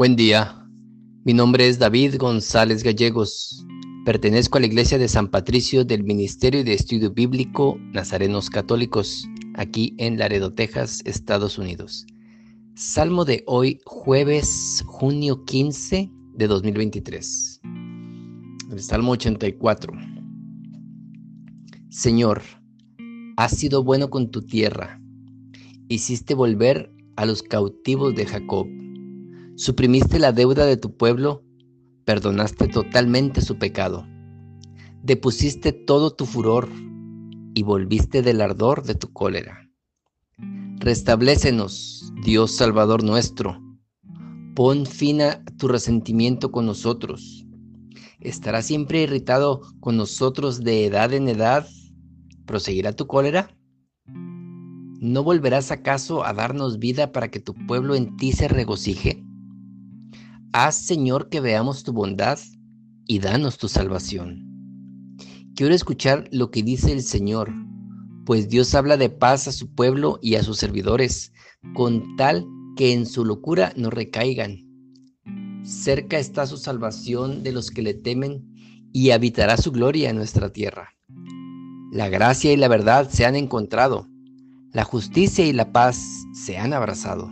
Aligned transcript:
Buen 0.00 0.16
día, 0.16 0.66
mi 1.26 1.34
nombre 1.34 1.68
es 1.68 1.78
David 1.78 2.14
González 2.16 2.82
Gallegos. 2.82 3.66
Pertenezco 4.06 4.56
a 4.56 4.62
la 4.62 4.66
Iglesia 4.66 4.96
de 4.96 5.08
San 5.08 5.28
Patricio 5.28 5.84
del 5.84 6.04
Ministerio 6.04 6.64
de 6.64 6.72
Estudio 6.72 7.10
Bíblico 7.10 7.76
Nazarenos 7.92 8.48
Católicos, 8.48 9.28
aquí 9.56 9.94
en 9.98 10.18
Laredo, 10.18 10.54
Texas, 10.54 11.02
Estados 11.04 11.58
Unidos. 11.58 12.06
Salmo 12.74 13.26
de 13.26 13.44
hoy, 13.46 13.78
jueves, 13.84 14.82
junio 14.86 15.44
15 15.44 16.10
de 16.32 16.46
2023. 16.46 17.60
El 18.72 18.80
Salmo 18.80 19.12
84. 19.12 19.92
Señor, 21.90 22.40
has 23.36 23.50
sido 23.50 23.84
bueno 23.84 24.08
con 24.08 24.30
tu 24.30 24.40
tierra. 24.40 24.98
Hiciste 25.88 26.32
volver 26.32 26.90
a 27.16 27.26
los 27.26 27.42
cautivos 27.42 28.14
de 28.14 28.24
Jacob 28.24 28.66
Suprimiste 29.60 30.18
la 30.18 30.32
deuda 30.32 30.64
de 30.64 30.78
tu 30.78 30.96
pueblo, 30.96 31.44
perdonaste 32.06 32.66
totalmente 32.66 33.42
su 33.42 33.58
pecado. 33.58 34.06
Depusiste 35.02 35.72
todo 35.74 36.12
tu 36.12 36.24
furor 36.24 36.70
y 37.52 37.62
volviste 37.62 38.22
del 38.22 38.40
ardor 38.40 38.84
de 38.84 38.94
tu 38.94 39.12
cólera. 39.12 39.68
Restablécenos, 40.78 42.10
Dios 42.24 42.52
Salvador 42.52 43.04
nuestro. 43.04 43.60
Pon 44.54 44.86
fin 44.86 45.20
a 45.20 45.44
tu 45.58 45.68
resentimiento 45.68 46.50
con 46.50 46.64
nosotros. 46.64 47.44
¿Estará 48.18 48.62
siempre 48.62 49.02
irritado 49.02 49.60
con 49.80 49.98
nosotros 49.98 50.64
de 50.64 50.86
edad 50.86 51.12
en 51.12 51.28
edad? 51.28 51.68
¿Proseguirá 52.46 52.92
tu 52.96 53.06
cólera? 53.06 53.54
¿No 54.06 55.22
volverás 55.22 55.70
acaso 55.70 56.24
a 56.24 56.32
darnos 56.32 56.78
vida 56.78 57.12
para 57.12 57.30
que 57.30 57.40
tu 57.40 57.52
pueblo 57.66 57.94
en 57.94 58.16
ti 58.16 58.32
se 58.32 58.48
regocije? 58.48 59.19
Haz, 60.52 60.74
Señor, 60.74 61.28
que 61.28 61.40
veamos 61.40 61.84
tu 61.84 61.92
bondad 61.92 62.38
y 63.06 63.20
danos 63.20 63.56
tu 63.56 63.68
salvación. 63.68 65.16
Quiero 65.54 65.72
escuchar 65.72 66.28
lo 66.32 66.50
que 66.50 66.64
dice 66.64 66.90
el 66.90 67.02
Señor, 67.02 67.52
pues 68.26 68.48
Dios 68.48 68.74
habla 68.74 68.96
de 68.96 69.10
paz 69.10 69.46
a 69.46 69.52
su 69.52 69.72
pueblo 69.72 70.18
y 70.20 70.34
a 70.34 70.42
sus 70.42 70.58
servidores, 70.58 71.32
con 71.74 72.16
tal 72.16 72.46
que 72.76 72.92
en 72.92 73.06
su 73.06 73.24
locura 73.24 73.72
no 73.76 73.90
recaigan. 73.90 74.66
Cerca 75.62 76.18
está 76.18 76.46
su 76.46 76.56
salvación 76.56 77.44
de 77.44 77.52
los 77.52 77.70
que 77.70 77.82
le 77.82 77.94
temen 77.94 78.44
y 78.92 79.10
habitará 79.10 79.56
su 79.56 79.70
gloria 79.70 80.10
en 80.10 80.16
nuestra 80.16 80.52
tierra. 80.52 80.88
La 81.92 82.08
gracia 82.08 82.52
y 82.52 82.56
la 82.56 82.66
verdad 82.66 83.08
se 83.08 83.24
han 83.24 83.36
encontrado, 83.36 84.08
la 84.72 84.82
justicia 84.82 85.46
y 85.46 85.52
la 85.52 85.70
paz 85.70 86.02
se 86.32 86.58
han 86.58 86.72
abrazado. 86.72 87.30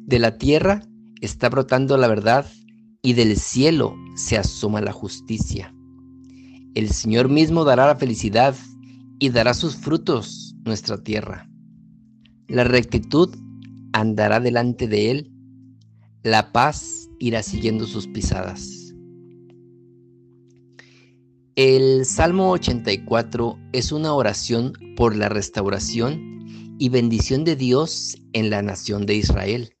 De 0.00 0.18
la 0.18 0.38
tierra 0.38 0.82
está 1.22 1.48
brotando 1.48 1.96
la 1.96 2.08
verdad 2.08 2.46
y 3.00 3.14
del 3.14 3.36
cielo 3.36 3.96
se 4.16 4.36
asoma 4.36 4.80
la 4.80 4.92
justicia. 4.92 5.74
El 6.74 6.90
Señor 6.90 7.28
mismo 7.28 7.64
dará 7.64 7.86
la 7.86 7.96
felicidad 7.96 8.54
y 9.18 9.30
dará 9.30 9.54
sus 9.54 9.76
frutos 9.76 10.54
nuestra 10.64 11.02
tierra. 11.02 11.48
La 12.48 12.64
rectitud 12.64 13.34
andará 13.92 14.40
delante 14.40 14.88
de 14.88 15.10
él, 15.10 15.32
la 16.22 16.52
paz 16.52 17.08
irá 17.18 17.42
siguiendo 17.42 17.86
sus 17.86 18.06
pisadas. 18.08 18.94
El 21.54 22.06
Salmo 22.06 22.50
84 22.52 23.58
es 23.72 23.92
una 23.92 24.14
oración 24.14 24.72
por 24.96 25.14
la 25.14 25.28
restauración 25.28 26.76
y 26.78 26.88
bendición 26.88 27.44
de 27.44 27.56
Dios 27.56 28.16
en 28.32 28.48
la 28.48 28.62
nación 28.62 29.04
de 29.04 29.16
Israel. 29.16 29.74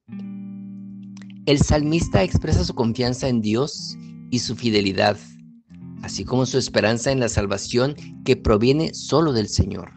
El 1.44 1.58
salmista 1.58 2.22
expresa 2.22 2.62
su 2.62 2.72
confianza 2.72 3.28
en 3.28 3.40
Dios 3.40 3.98
y 4.30 4.38
su 4.38 4.54
fidelidad, 4.54 5.18
así 6.02 6.24
como 6.24 6.46
su 6.46 6.56
esperanza 6.56 7.10
en 7.10 7.18
la 7.18 7.28
salvación 7.28 7.96
que 8.24 8.36
proviene 8.36 8.94
solo 8.94 9.32
del 9.32 9.48
Señor. 9.48 9.90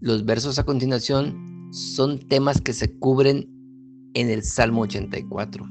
Los 0.00 0.24
versos 0.24 0.58
a 0.58 0.64
continuación 0.64 1.68
son 1.72 2.20
temas 2.20 2.62
que 2.62 2.72
se 2.72 2.98
cubren 2.98 3.50
en 4.14 4.30
el 4.30 4.42
Salmo 4.42 4.80
84. 4.82 5.68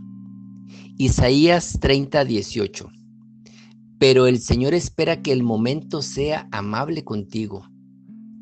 Isaías 0.99 1.79
30, 1.81 2.25
18. 2.25 2.91
Pero 3.97 4.27
el 4.27 4.37
Señor 4.39 4.75
espera 4.75 5.23
que 5.23 5.31
el 5.31 5.41
momento 5.41 6.03
sea 6.03 6.47
amable 6.51 7.03
contigo. 7.03 7.67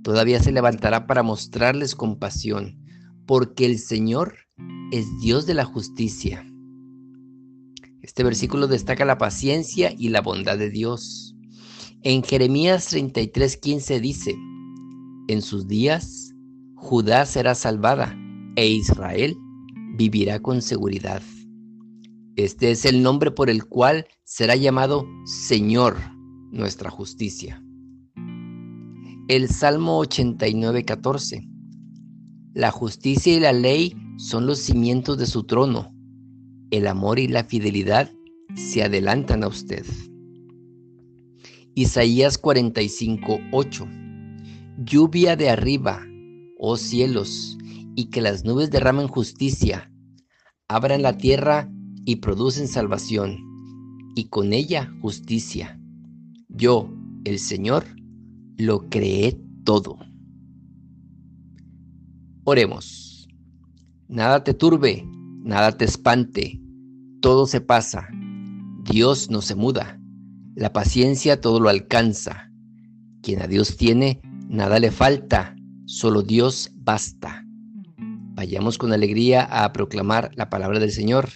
Todavía 0.03 0.43
se 0.43 0.51
levantará 0.51 1.07
para 1.07 1.23
mostrarles 1.23 1.95
compasión, 1.95 2.77
porque 3.25 3.65
el 3.65 3.79
Señor 3.79 4.46
es 4.91 5.19
Dios 5.19 5.45
de 5.45 5.53
la 5.53 5.65
justicia. 5.65 6.45
Este 8.01 8.23
versículo 8.23 8.67
destaca 8.67 9.03
la 9.05 9.17
paciencia 9.17 9.93
y 9.97 10.09
la 10.09 10.21
bondad 10.21 10.57
de 10.57 10.69
Dios. 10.69 11.35
En 12.03 12.23
Jeremías 12.23 12.93
33:15 12.93 13.99
dice, 13.99 14.35
en 15.27 15.41
sus 15.41 15.67
días 15.67 16.33
Judá 16.75 17.25
será 17.25 17.53
salvada 17.53 18.17
e 18.55 18.67
Israel 18.67 19.35
vivirá 19.97 20.39
con 20.39 20.61
seguridad. 20.61 21.21
Este 22.37 22.71
es 22.71 22.85
el 22.85 23.01
nombre 23.01 23.31
por 23.31 23.49
el 23.49 23.65
cual 23.65 24.05
será 24.23 24.55
llamado 24.55 25.05
Señor 25.25 25.97
nuestra 26.51 26.89
justicia. 26.89 27.61
El 29.27 29.49
Salmo 29.49 29.99
89:14. 29.99 31.45
La 32.53 32.71
justicia 32.71 33.35
y 33.35 33.39
la 33.39 33.51
ley 33.51 33.93
son 34.17 34.47
los 34.47 34.59
cimientos 34.59 35.17
de 35.17 35.27
su 35.27 35.43
trono. 35.43 35.93
El 36.71 36.87
amor 36.87 37.19
y 37.19 37.27
la 37.27 37.43
fidelidad 37.43 38.11
se 38.55 38.83
adelantan 38.83 39.43
a 39.43 39.47
usted. 39.47 39.85
Isaías 41.75 42.37
45, 42.37 43.39
8. 43.51 43.87
Lluvia 44.83 45.35
de 45.35 45.49
arriba, 45.49 46.01
oh 46.57 46.77
cielos, 46.77 47.57
y 47.95 48.05
que 48.05 48.21
las 48.21 48.43
nubes 48.43 48.71
derramen 48.71 49.07
justicia, 49.07 49.91
abran 50.67 51.03
la 51.03 51.17
tierra 51.17 51.71
y 52.05 52.17
producen 52.17 52.67
salvación, 52.67 53.37
y 54.15 54.25
con 54.25 54.53
ella 54.53 54.91
justicia. 55.01 55.79
Yo, 56.49 56.91
el 57.23 57.37
Señor, 57.37 57.85
lo 58.57 58.89
creé 58.89 59.39
todo. 59.63 59.99
Oremos. 62.43 63.16
Nada 64.09 64.43
te 64.43 64.53
turbe, 64.53 65.05
nada 65.43 65.77
te 65.77 65.83
espante, 65.83 66.61
todo 67.21 67.45
se 67.45 67.59
pasa. 67.59 68.07
Dios 68.83 69.29
no 69.29 69.41
se 69.41 69.53
muda, 69.53 69.99
la 70.55 70.71
paciencia 70.71 71.41
todo 71.41 71.59
lo 71.59 71.67
alcanza. 71.67 72.49
Quien 73.21 73.41
a 73.41 73.47
Dios 73.47 73.75
tiene, 73.75 74.21
nada 74.47 74.79
le 74.79 74.91
falta, 74.91 75.57
solo 75.85 76.21
Dios 76.21 76.71
basta. 76.75 77.45
Vayamos 77.97 78.77
con 78.77 78.93
alegría 78.93 79.43
a 79.43 79.73
proclamar 79.73 80.31
la 80.35 80.49
palabra 80.49 80.79
del 80.79 80.91
Señor. 80.91 81.27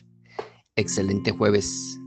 Excelente 0.77 1.31
jueves. 1.31 2.00